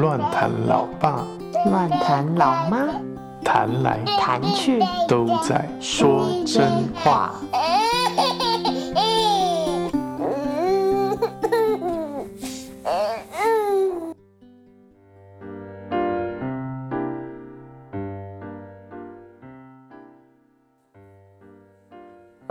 [0.00, 1.24] 乱弹老爸，
[1.70, 2.78] 乱弹老妈，
[3.44, 7.34] 弹来弹去都在说真话。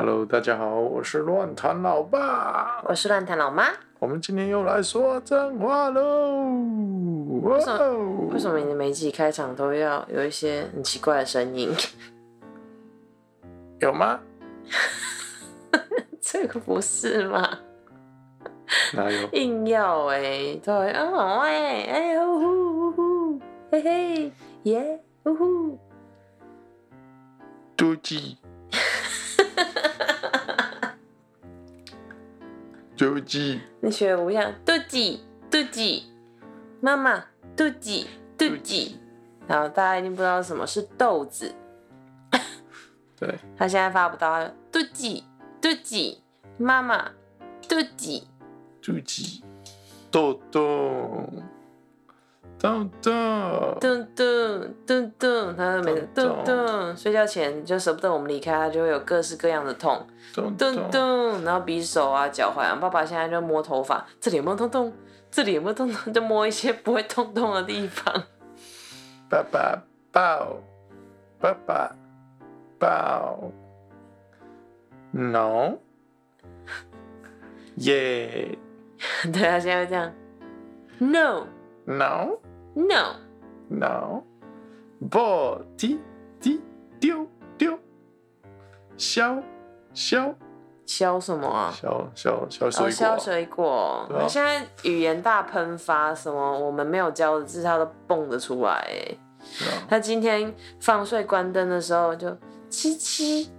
[0.03, 2.81] Hello，大家好，我是乱谈老爸。
[2.85, 3.65] 我是乱谈老妈。
[3.99, 6.43] 我们今天又来说真话喽！
[7.43, 11.69] 哇什哦为什么你的每一集开场都要有一些很奇怪的声音？
[13.79, 14.19] 有吗？
[16.19, 17.59] 这个不是吗？
[18.95, 19.29] 哪有？
[19.33, 23.39] 硬要哎、对，哦哎哎呼呼呼呼，
[23.69, 24.31] 嘿嘿
[24.63, 25.79] 耶呼呼，
[27.77, 28.39] 嘟鸡，
[33.01, 35.17] 嘟鸡，你学得不像肚脐
[35.49, 36.03] 肚脐，
[36.81, 37.17] 妈妈
[37.57, 38.05] 肚脐
[38.37, 38.91] 肚脐，
[39.47, 41.51] 然后大家一定不知道什么是豆子，
[43.17, 45.23] 对，他现在发不到，肚脐
[45.59, 46.19] 肚脐，
[46.59, 47.09] 妈妈
[47.67, 48.21] 肚脐。
[48.83, 49.41] 肚脐，
[50.11, 51.27] 豆豆，
[52.61, 62.75] 噔噔噔噔，他每次噔咚噔，睡觉前就舍不得我们离开，他就会有各式各样的痛，豆噔豆，噔，然后比手啊、脚踝啊。
[62.75, 64.93] 爸爸现在就摸头发，这里有没有痛痛？
[65.31, 66.13] 这里有没有痛痛？
[66.13, 68.23] 就摸一些不会痛痛的地方。
[69.27, 69.81] 爸爸
[70.11, 70.57] 抱，
[71.39, 71.95] 爸爸
[72.77, 73.51] 抱
[75.11, 75.77] ，no，
[77.77, 78.55] 耶
[79.33, 80.13] 对他现在会这样
[80.99, 81.47] ，no
[82.73, 83.15] ，no。
[83.69, 84.23] no，No，
[85.09, 85.99] 不踢
[86.39, 86.61] 踢
[86.99, 87.25] 丢
[87.57, 87.77] 丢，
[88.97, 89.41] 削
[89.93, 90.35] 削
[90.85, 91.71] 削什么啊？
[91.73, 94.09] 削削削水哦，果，削水果。
[94.19, 99.17] 他现在语言大喷发，什么我们没有教的字他都蹦得出来。
[99.89, 102.37] 他今天放睡关灯的时候就
[102.69, 103.51] 七七，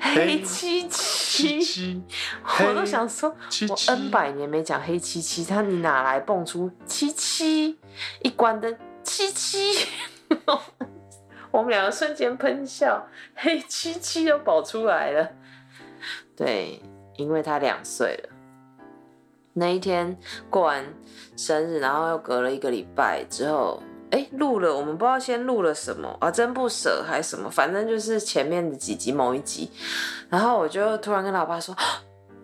[0.00, 2.02] 黑七七，七七，
[2.64, 3.28] 我都想说，
[3.68, 7.78] 我 N 百年没讲黑漆漆，他你哪来蹦出漆漆？
[8.22, 9.86] 一关灯漆漆，
[11.52, 15.28] 我们两个瞬间喷笑，黑漆漆都跑出来了。
[16.34, 16.82] 对，
[17.16, 18.30] 因为他两岁了。
[19.52, 20.16] 那一天
[20.48, 20.84] 过完
[21.36, 29.70] 生日，然后又隔了一个礼拜之后，哎，录了，我们不知道先录了什么啊，真不舍还是什么，反正就是前面的几集某一集，
[30.28, 31.84] 然后我就突然跟老爸说，啊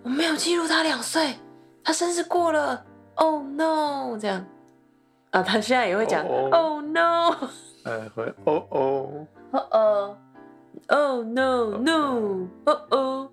[0.03, 1.35] 我没有记录他两岁，
[1.83, 2.85] 他生日过了
[3.17, 4.45] ，Oh no，这样。
[5.33, 7.35] 啊，他现在也会讲哦 Oh no，
[7.85, 10.17] 哎会哦哦，哦哦
[10.87, 13.29] ，Oh no no，哦哦，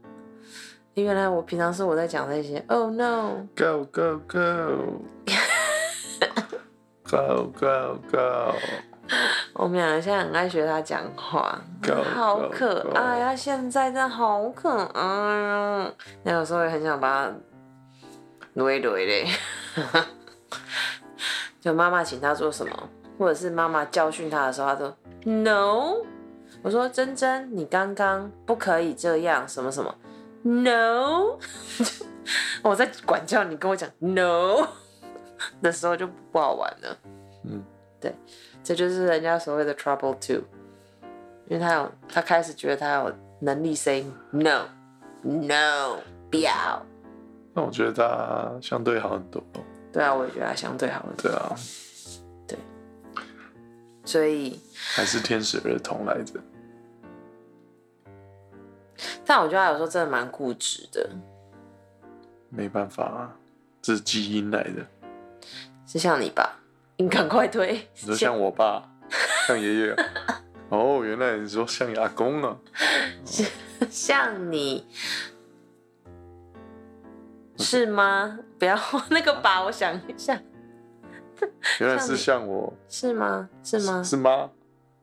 [0.95, 3.85] 原来我平常是我在讲那些，Oh no！Go。
[3.91, 5.03] Go go
[7.13, 8.55] go，Go go go，
[9.53, 13.35] 我们两个现在很爱学他讲话 Go, 好可爱啊！
[13.35, 15.91] 现在真的好可爱啊。
[16.23, 17.33] 那有时候也很想把他
[18.53, 19.27] 撸一撸嘞。
[21.61, 25.97] 就妈妈请他做什么，或者是妈妈教训他的时候，他说 “no”。
[26.61, 29.93] 我说：“珍珍，你刚刚不可以这样，什么什么
[30.43, 31.37] ，no。”
[32.63, 34.65] 我在管教你跟我讲 “no”
[35.61, 36.97] 的时候就不好玩了。
[37.43, 37.63] 嗯，
[37.99, 38.15] 对
[38.63, 40.43] 这就是人家所谓的 trouble two，
[41.47, 44.65] 因为他有他开始觉得他有能力 say no
[45.21, 45.97] no
[46.31, 46.85] 不要。
[47.53, 49.43] 那我觉得他相对好很多，
[49.91, 51.55] 对啊，我也觉得他相对好很多，对啊，
[52.47, 52.57] 对。
[54.05, 56.39] 所以还是天使儿童来着，
[59.25, 61.09] 但我觉得他有时候真的蛮固执的，
[62.49, 63.35] 没办法啊，
[63.81, 64.85] 这是基因来的。
[65.93, 66.57] 是像你吧？
[66.97, 68.81] 你赶快推，你说像我爸，
[69.47, 72.57] 像爷爷啊，哦，原来你说像阿公啊，
[73.91, 74.87] 像你
[77.59, 78.39] 是吗？
[78.57, 78.75] 不要
[79.11, 80.41] 那个吧，我想一下，
[81.79, 83.47] 原来是像我，是吗？
[83.63, 84.03] 是吗？
[84.03, 84.49] 是吗？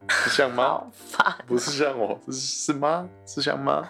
[0.08, 0.90] 是像吗
[1.46, 3.08] 不是像我，是是吗？
[3.24, 3.88] 是像吗？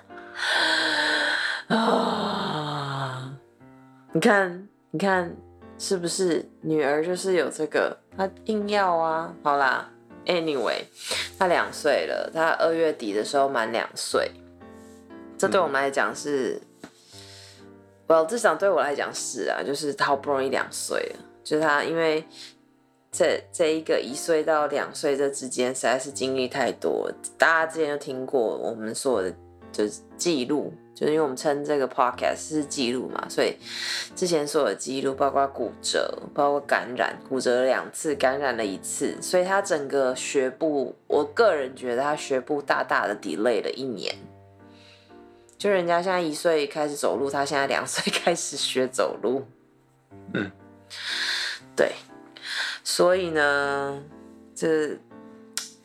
[1.69, 3.33] 啊！
[4.13, 5.35] 你看，你看，
[5.81, 7.97] 是不是女儿就是有这个？
[8.15, 9.35] 她硬要啊。
[9.43, 9.91] 好啦
[10.27, 10.83] ，anyway，
[11.39, 14.31] 她两岁了，她二月底的时候满两岁，
[15.39, 16.61] 这对我们来讲是
[18.07, 22.23] ，well，至少对我来讲是啊，就是她好不容易两岁了，就是她因为
[23.11, 29.35] 这这一个一岁到两岁这之间实在是经历太多，大家之前就听过我们所有的
[29.73, 33.57] 就是记录，就是因为我们称这个 podcast 是记录嘛，所以
[34.15, 44.15] 之前所有的记录，包括骨折，包括感染，骨折了两次，感染了一次，所以他整个学步，我个人觉得他学步大大的 delay 了一年。
[45.57, 49.47] 就人家现在一岁开始走路，他现在两岁开始学走路。
[50.35, 50.51] 嗯，
[51.75, 51.93] 对，
[52.85, 54.03] 所以呢，
[54.55, 54.99] 这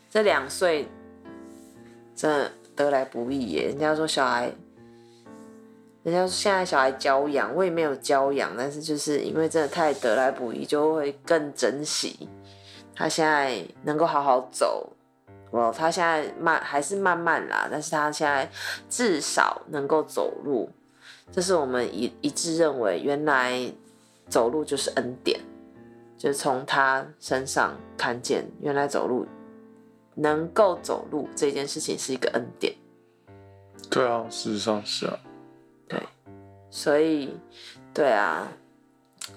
[0.10, 0.90] 这两岁
[2.14, 3.68] 真的得来不易耶。
[3.68, 4.52] 人家说小孩，
[6.06, 12.30] 人家说现在小孩教养，我也没有教养，但是就是因为真的太得来不易，就会更珍惜
[12.94, 14.88] 他现在能够好好走。
[15.50, 18.48] 哦，他现在慢还是慢慢啦，但是他现在
[18.88, 20.70] 至少能够走路，
[21.32, 23.60] 这是我们一一致认为，原来
[24.30, 25.40] 走路就是恩典，
[26.16, 29.26] 就是从他身上看见，原来走路
[30.14, 32.76] 能够走路这件事情是一个恩典。
[33.90, 35.18] 对啊，事实上是啊。
[35.88, 36.00] 对，
[36.70, 37.38] 所以
[37.94, 38.52] 对啊，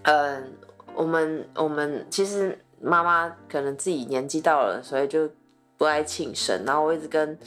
[0.03, 0.53] 嗯，
[0.95, 5.31] 我们我们其实妈妈可能自己年纪到了，所以就。
[5.79, 7.39] 不爱庆生，然后我一直跟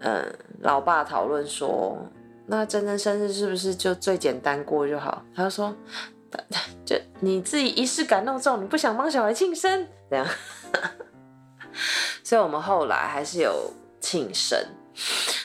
[0.00, 1.96] 嗯老爸讨论说，
[2.46, 5.22] 那真真生日是不是就最简单过就好？
[5.36, 5.72] 他说，
[6.84, 10.26] 就你自己仪式感那么重，你不想帮小孩庆生这样，
[12.24, 14.58] 所以我们后来还是有庆生，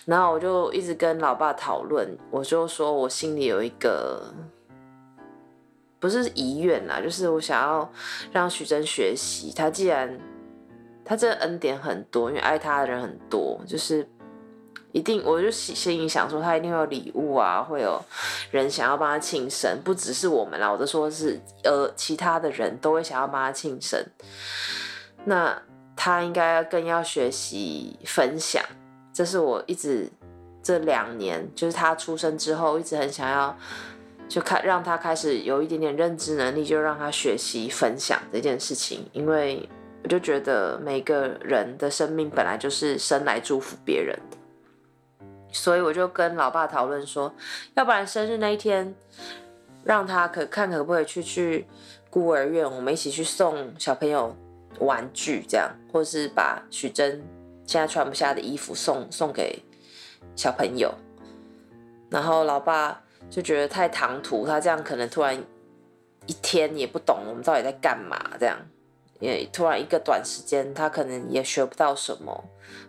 [0.09, 4.33] 然后我就一直跟老爸讨论，我就说我心里有一个
[5.99, 7.89] 不是遗愿啦，就是我想要
[8.31, 10.19] 让徐峥学习，他既然。
[11.05, 14.07] 他这恩典很多，因为爱他的人很多，就是
[14.91, 17.99] 一定，我就心里想说，他一定会有礼物啊，会有
[18.51, 23.99] 人想要帮他庆生，不只是我们啦，我就说是呃，其他的人都会想要帮他庆生。
[25.25, 25.59] 那
[25.95, 28.63] 他应该更要学习分享，
[29.19, 30.09] 这是我一直
[30.63, 33.53] 这两年，就是他出生之后，一直很想要，
[34.29, 39.67] 就开让他开始有一点点认知能力，就让他学习分享这件事情，因为。
[40.01, 44.37] 我就觉得每个人的生命本来就是生来祝福别人的，
[45.51, 47.35] 所以我就跟老爸讨论说，
[47.75, 48.95] 要不然生日那一天，
[49.83, 51.67] 让他可看可不可以去去
[52.09, 54.33] 孤儿院，我们一起去送小朋友
[54.79, 57.21] 玩具，这样，或是把许真
[57.69, 59.61] 现在穿不下的衣服送送给
[60.35, 60.91] 小朋友。
[62.09, 65.39] 然后老爸就觉得太唐突，他这样可能突然
[66.25, 68.57] 一天也不懂我们到底在干嘛，这样。
[69.19, 72.43] 也突然一个短时间，他可能也学不到什么。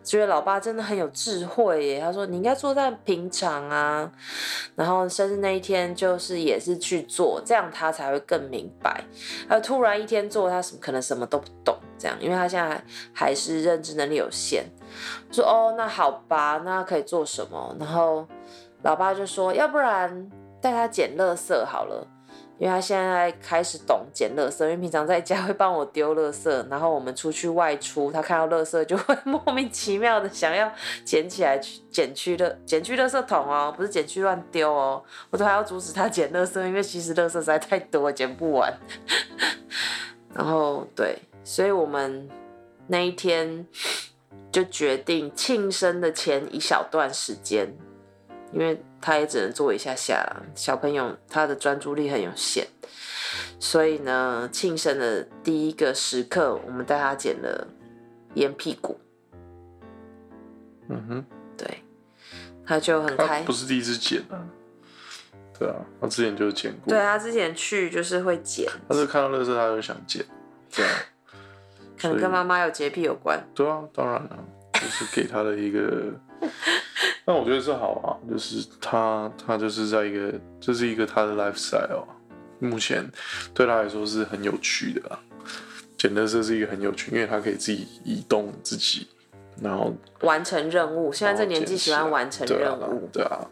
[0.04, 2.00] 觉得老爸真的很有智慧耶。
[2.00, 4.10] 他说：“你应该做在平常啊，
[4.74, 9.02] 然后生日那一天就是也是去做，这样他才会更明白。
[9.48, 12.82] 而突然一天做，他什可能什么都不懂，这样，因为他现在
[13.12, 14.64] 还是认知能力有限。
[15.30, 17.74] 说哦，那好吧，那可以做什么？
[17.78, 18.26] 然后
[18.82, 20.30] 老爸就说：要不然
[20.60, 22.06] 带他捡垃圾好了。”
[22.60, 30.70] 因为他现在开始懂捡垃圾，因为平常在家 会帮我丢垃圾，然后我们出去外出，他看到垃圾就会 莫名其妙的想要
[31.02, 38.70] 捡起来去捡去的捡去垃圾桶哦，不是捡去乱丢哦，我都还要阻止他捡垃圾，因为其实垃圾实在太多，捡不完。
[40.34, 42.28] 然后对，所以我们
[42.88, 43.66] 那一天
[44.52, 47.74] 就决定庆生的前一小段时间，
[48.52, 48.78] 因为。
[49.00, 52.66] 他也只能坐一下下，小朋友他的专注力很有限，
[53.58, 57.66] 所以呢，庆生的第一个时刻，我们带他剪了
[58.34, 59.00] 烟屁股。
[60.88, 61.24] 嗯哼，
[61.56, 61.82] 对，
[62.66, 64.44] 他就很开，不是第一次剪啊，
[65.58, 70.22] 对啊，他之前就剪过，对他之前去就是会剪，他是看到乐色他就想剪，
[70.74, 70.92] 对啊，
[71.98, 74.44] 可能跟妈妈有洁癖有关，对啊，当然了，
[74.74, 76.12] 就是给他的一个。
[77.30, 82.02] 但我觉得是好啊，就是他他就是在一个，这是一个他的 lifestyle，
[82.58, 83.08] 目前
[83.54, 85.20] 对他来说是很有趣的啊。
[85.96, 89.06] 捡垃圾是一个很有趣，因为他可以自己移动自己，
[89.62, 91.12] 然后完成任务。
[91.12, 93.46] 现在这年纪喜欢完成任务，对啊，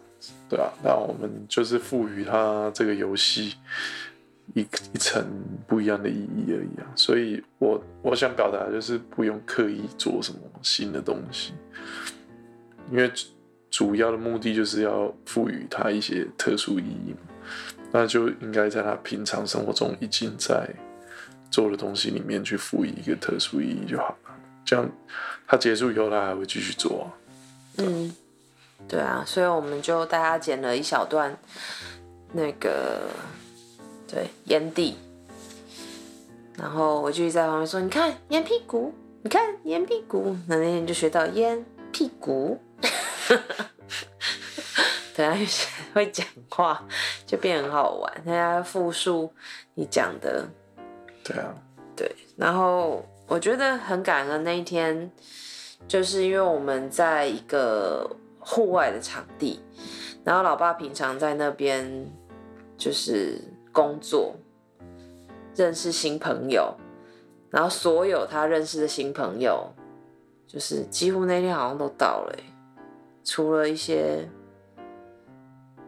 [0.49, 0.69] 对啊。
[0.83, 3.55] 那我们就是赋予他这个游戏
[4.55, 5.25] 一一层
[5.69, 6.91] 不一样的意义而已啊。
[6.97, 11.53] 所以我我想表达就是不用刻意做什么新的东西。
[12.91, 13.09] 因为
[13.71, 17.15] 主要的目的就是要赋予他一些特殊意义，
[17.93, 20.69] 那就应该在他平常生活中已经在
[21.51, 24.17] 做的东西里面去赋予一个特殊意义就好了。
[24.65, 24.91] 这样
[25.47, 27.11] 他结束以后，他还会继续做。
[27.77, 28.15] 嗯，
[28.89, 31.37] 对啊，所以我们就大家剪了一小段
[32.33, 33.09] 那个
[34.07, 34.97] 对烟蒂，
[36.57, 42.59] 然后我继续在旁边说：“你看烟屁股，你看烟屁股。”那那天就学到烟屁股。
[45.15, 46.87] 对啊，有些会讲话
[47.27, 49.33] 就变很好玩，大家复述
[49.75, 50.49] 你讲的，
[51.25, 51.55] 对啊，
[51.97, 52.15] 对。
[52.37, 55.11] 然后我觉得很感恩那一天，
[55.89, 58.09] 就是因为我们在一个
[58.39, 59.61] 户外的场地，
[60.25, 62.07] 然后老爸平常在那边
[62.77, 63.41] 就是
[63.73, 64.37] 工作，
[65.57, 66.73] 认识新朋友，
[67.51, 69.69] 然后所有他认识的新朋友，
[70.47, 72.45] 就是几乎那天好像都到了欸、
[73.29, 74.27] 除了一些。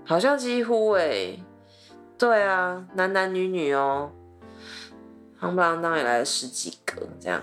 [0.04, 1.38] 好像几乎哎、
[2.18, 4.10] 对啊，男男女女哦，
[5.40, 7.40] 夯不啷当也来了十几个这样。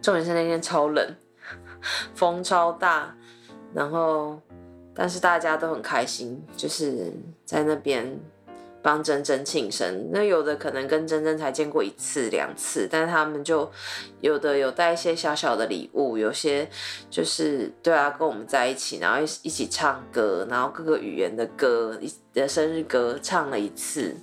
[0.00, 1.14] 重点是那天超冷，
[2.14, 3.14] 风超大，
[3.74, 4.40] 然后
[4.94, 7.12] 但是大家都很开心，就是
[7.44, 8.18] 在那边
[8.82, 10.10] 帮珍珍庆生。
[10.12, 13.70] 那有的可能跟珍珍才见过一次两次，但是他们就
[14.20, 16.68] 有的有带一些小小的礼物，有些
[17.10, 24.14] 就是对啊，跟我们在一起，然后一起唱歌，然后各个语言的歌，一的生日歌唱了一次。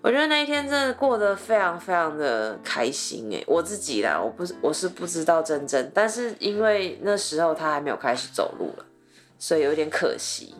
[0.00, 8.84] 我觉得那一天真的过得非常非常的开心诶，我自己啦，我不我是不知道珍珍，但是因为那时候她还没有开始走路了，
[9.38, 10.54] 所以有点可惜。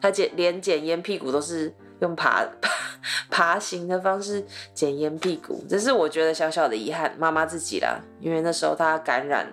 [0.00, 2.70] 她捡连捡烟屁股都是用爬 爬
[3.30, 7.14] 爬行的方式捡烟屁股，这是我觉得小小的遗憾。
[7.18, 9.46] 妈妈自己啦，因为那时候她感染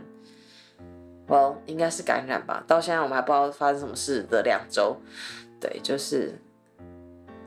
[1.27, 4.97] 哦应该是感染吧，到现在我们还不知道发生什么事的两周，
[5.59, 6.37] 对，就是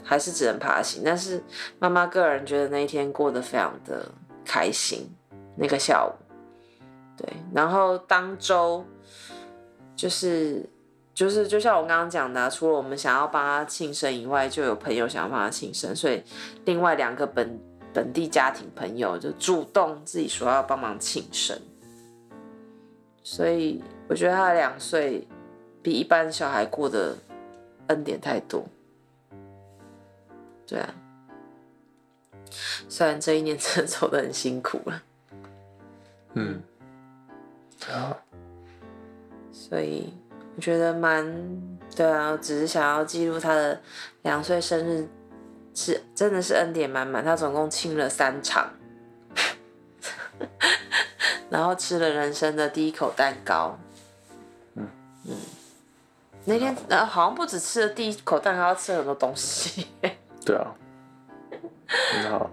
[0.03, 1.03] 还是只能爬行。
[1.05, 1.43] 但是
[1.79, 4.07] 妈妈个人觉得那一天过得非常的
[4.45, 5.11] 开心，
[5.57, 6.13] 那个下午，
[7.17, 8.85] 对，然后当周
[9.95, 10.69] 就是。
[11.21, 16.23] 就是就像我刚刚讲的啊、除了我们想要帮他庆生以外，就有朋友想要帮他庆生，所以
[16.65, 17.61] 另外两个本
[17.93, 21.61] 本地家庭朋友就主动自己说要帮忙庆生。
[23.23, 25.29] 所以我觉得他两岁
[25.83, 27.15] 比一般小孩过得
[27.89, 28.65] 恩典太多。
[30.67, 30.95] 对啊，
[32.89, 35.03] 虽然这一年 真的走得很辛苦了，
[36.33, 36.63] 嗯，
[37.79, 38.17] 对啊，
[39.53, 40.15] 所以
[40.57, 41.25] 我觉得蛮
[41.97, 43.81] 对啊，只是想要记录他的
[44.23, 45.09] 两岁生日，
[45.75, 47.25] 是真的是恩典满满。
[47.25, 48.71] 他总共亲了三场，
[51.49, 53.79] 然后吃了人生的第一口蛋糕。
[54.75, 54.87] 嗯
[55.27, 55.37] 嗯，
[56.45, 59.87] 那天呃好像不止吃了第一口蛋糕，吃了很多东西。
[60.45, 60.75] 对啊，
[61.89, 62.51] 很好，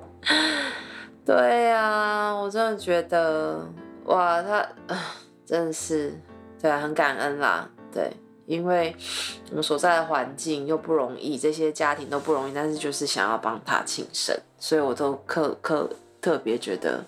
[1.25, 3.67] 对呀、我真的觉得
[4.05, 6.13] 哇，他啊真的是
[6.61, 7.69] 对啊，很感恩啦。
[7.97, 8.11] 对，
[8.45, 8.95] 因为
[9.49, 15.89] 我们所在的环境又不容易，这些家庭都不容易，但是就是想要帮他庆生，所以我都特特
[16.21, 17.03] 特别觉得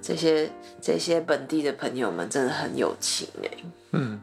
[0.00, 3.50] 这些这些本地的朋友们真的很有情哎、
[3.92, 4.18] 嗯，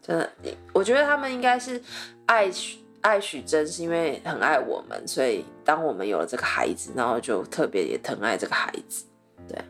[0.00, 0.32] 真的，
[0.72, 1.78] 我觉得他们应该是
[2.24, 9.04] 爱许爱许真，是因为很爱我们，所以当我们有了这个孩子，然后就特别也疼爱这个孩子。
[9.46, 9.62] 对，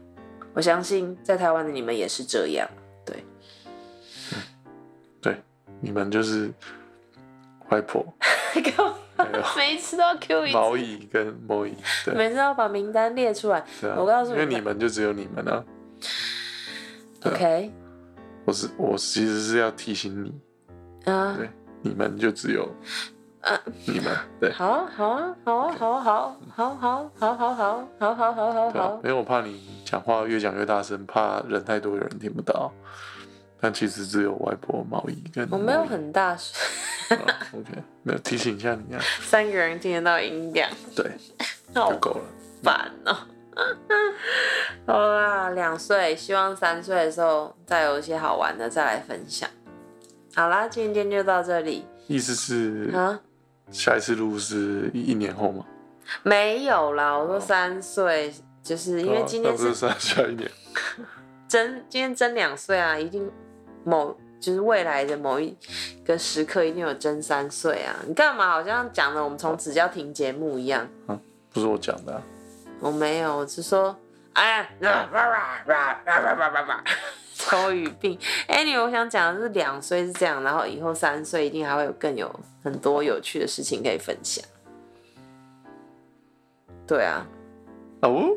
[0.55, 2.69] 我相信在台湾的你们也是这样。
[5.81, 6.53] 你们就是
[7.69, 8.05] 外婆
[9.57, 12.15] 每一次都要 Q 一次，毛姨跟毛姨，对。
[12.15, 13.65] 每次都要把名单列出来。
[13.81, 15.65] 对啊，我告诉你因为你们就只有你们啊，啊。
[17.25, 17.73] OK，
[18.45, 21.49] 我是我其实是要提醒你，啊，对，
[21.83, 22.69] 你们就只有
[23.41, 24.53] 啊你们，对。
[24.55, 32.71] 好啊，好啊，好啊，好啊，好啊，好好好好好好好好好好好，因为我怕你讲话越讲越大声，怕人太多有人听不到。
[33.61, 37.71] 但其实只有外婆毛衣跟我没有很大声，啊 OK，
[38.03, 41.11] 没有提醒一下你啊， 三个人听得到音量，对，
[41.75, 42.25] 好就够了。
[42.63, 43.17] 烦哦、
[44.87, 49.49] 好啦，两岁，希望三岁的时候再有一些好玩的再来分享。
[50.35, 51.85] 好啦，今天就到这里。
[52.09, 53.21] 意思是啊，
[53.71, 55.65] 下一次录是一一年后吗？
[56.23, 58.33] 没有啦，我说三岁，
[58.63, 60.51] 就是因为今天是哦那不是下下一年，
[61.49, 63.31] 真，今天真两岁啊，一定
[63.87, 65.57] 某就是未来的某一
[66.05, 67.95] 个时刻一定有真三岁啊！
[68.07, 70.87] 你干嘛好像讲的我们从此就要停节目一样？
[71.53, 72.23] 不是我讲的、啊。
[72.81, 73.97] 我没有，我是说，
[74.35, 74.69] 哎，
[77.49, 78.19] 口语病。
[78.49, 82.29] Anyway，我想讲的是两岁是这样，然后以后三岁一定还会有更有
[82.63, 84.45] 很多有趣的事情可以分享。
[86.87, 87.27] 对啊，
[88.03, 88.37] 哦，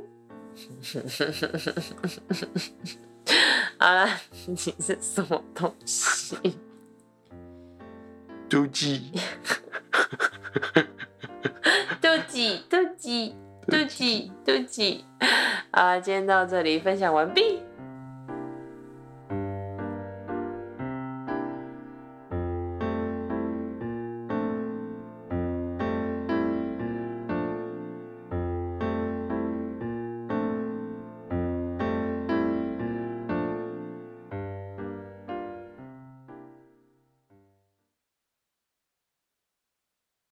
[3.82, 4.10] 好了
[4.46, 6.36] 你是什么东西？
[8.50, 9.14] 妒忌
[12.02, 13.36] 妒忌妒忌
[13.68, 15.06] 妒忌妒忌
[15.72, 17.59] 啊今天到这里分享完毕。